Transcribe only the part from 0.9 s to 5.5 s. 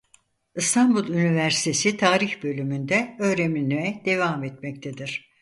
Üniversitesi Tarih Bölümünde öğrenimine devam etmektedir.